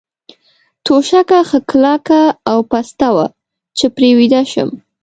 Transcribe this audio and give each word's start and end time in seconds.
توشکه 0.85 1.39
ښه 1.49 1.59
کلکه 1.69 2.21
او 2.51 2.59
پسته 2.71 3.07
وه، 3.15 3.25
چې 3.77 3.85
پرې 3.95 4.09
ویده 4.17 4.41
شم. 4.51 4.69